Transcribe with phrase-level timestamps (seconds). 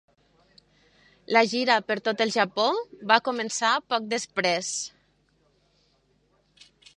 [1.35, 2.65] La gira per tot el Japó
[3.11, 4.71] va començar poc després.